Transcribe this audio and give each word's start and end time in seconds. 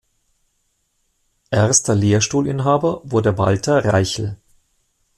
Erster 1.51 1.93
Lehrstuhlinhaber 1.93 3.01
wurde 3.03 3.37
Walter 3.37 3.85
Reichel. 3.85 4.35